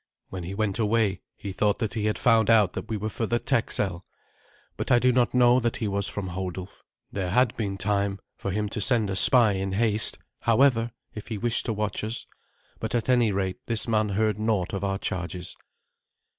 When 0.29 0.43
he 0.43 0.55
went 0.55 0.79
away, 0.79 1.21
he 1.37 1.51
thought 1.53 1.77
that 1.77 1.93
he 1.93 2.05
had 2.05 2.17
found 2.17 2.49
out 2.49 2.73
that 2.73 2.87
we 2.89 2.97
were 2.97 3.07
for 3.11 3.27
the 3.27 3.37
Texel, 3.37 4.03
but 4.75 4.91
I 4.91 4.97
do 4.97 5.11
not 5.11 5.35
know 5.35 5.59
that 5.59 5.75
he 5.77 5.87
was 5.87 6.07
from 6.07 6.29
Hodulf. 6.29 6.81
There 7.11 7.29
had 7.29 7.55
been 7.55 7.77
time 7.77 8.17
for 8.35 8.49
him 8.49 8.67
to 8.69 8.81
send 8.81 9.11
a 9.11 9.15
spy 9.15 9.51
in 9.51 9.73
haste, 9.73 10.17
however, 10.39 10.91
if 11.13 11.27
he 11.27 11.37
wished 11.37 11.67
to 11.67 11.73
watch 11.73 12.03
us; 12.03 12.25
but 12.79 12.95
at 12.95 13.09
any 13.09 13.31
rate 13.31 13.59
this 13.67 13.87
man 13.87 14.09
heard 14.09 14.39
naught 14.39 14.73
of 14.73 14.83
our 14.83 14.97
charges. 14.97 15.55